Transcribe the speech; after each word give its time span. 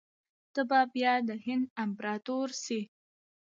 ته 0.53 0.61
به 0.69 0.79
بیا 0.93 1.13
د 1.27 1.29
هند 1.45 1.65
امپراطور 1.83 2.49
سې. 2.63 2.81